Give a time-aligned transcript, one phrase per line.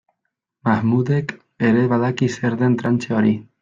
[0.69, 1.31] Mahmudek
[1.71, 3.41] ere badaki zer den trantze hori.